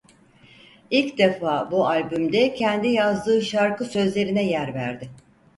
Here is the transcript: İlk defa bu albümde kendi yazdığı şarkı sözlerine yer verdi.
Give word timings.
İlk 0.91 1.17
defa 1.17 1.71
bu 1.71 1.87
albümde 1.87 2.53
kendi 2.53 2.87
yazdığı 2.87 3.41
şarkı 3.41 3.85
sözlerine 3.85 4.43
yer 4.45 4.73
verdi. 4.73 5.09